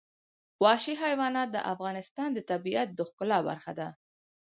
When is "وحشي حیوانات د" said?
0.63-1.57